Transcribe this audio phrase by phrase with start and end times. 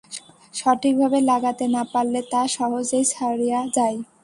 [0.53, 3.97] সঠিকভাবে লাগাতে না পারলে তা সহজেই ছড়িয়ে যায়।